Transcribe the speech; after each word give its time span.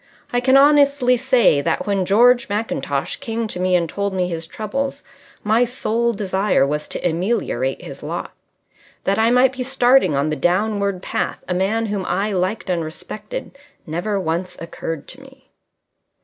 I 0.33 0.39
can 0.39 0.57
honestly 0.57 1.15
say 1.15 1.61
that, 1.61 1.85
when 1.85 2.05
George 2.07 2.49
Mackintosh 2.49 3.17
came 3.17 3.45
to 3.47 3.59
me 3.59 3.75
and 3.75 3.87
told 3.87 4.15
me 4.15 4.27
his 4.27 4.47
troubles, 4.47 5.03
my 5.43 5.63
sole 5.63 6.11
desire 6.11 6.65
was 6.65 6.87
to 6.87 7.07
ameliorate 7.07 7.83
his 7.83 8.01
lot. 8.01 8.31
That 9.03 9.19
I 9.19 9.29
might 9.29 9.55
be 9.55 9.61
starting 9.61 10.15
on 10.15 10.31
the 10.31 10.35
downward 10.35 11.03
path 11.03 11.43
a 11.47 11.53
man 11.53 11.85
whom 11.85 12.03
I 12.07 12.31
liked 12.33 12.67
and 12.67 12.83
respected 12.83 13.55
never 13.85 14.19
once 14.19 14.57
occurred 14.59 15.07
to 15.09 15.21
me. 15.21 15.51